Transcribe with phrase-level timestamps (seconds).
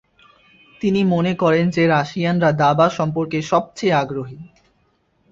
[0.81, 4.39] তিনি মনে করেন যে রাশিয়ানরা দাবা সম্পর্কে সবচেয়ে আগ্রহী।